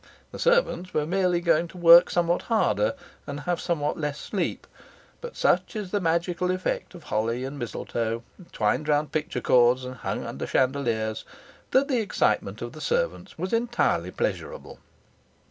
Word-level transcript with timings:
The 0.31 0.39
servants 0.39 0.95
were 0.95 1.05
merely 1.05 1.41
going 1.41 1.67
to 1.67 1.77
work 1.77 2.09
somewhat 2.09 2.41
harder 2.49 2.95
and 3.27 3.41
have 3.41 3.61
somewhat 3.61 3.99
less 3.99 4.17
sleep; 4.19 4.65
but 5.21 5.37
such 5.37 5.75
is 5.75 5.91
the 5.91 5.99
magical 6.01 6.49
effect 6.49 6.95
of 6.95 7.03
holly 7.03 7.45
and 7.45 7.59
mistletoe 7.59 8.23
twined 8.51 8.87
round 8.87 9.11
picture 9.11 9.41
cords 9.41 9.85
and 9.85 9.97
hung 9.97 10.25
under 10.25 10.47
chandeliers 10.47 11.23
that 11.69 11.87
the 11.87 11.99
excitement 11.99 12.63
of 12.63 12.71
the 12.71 12.81
servants 12.81 13.37
was 13.37 13.53
entirely 13.53 14.09
pleasurable. 14.09 14.79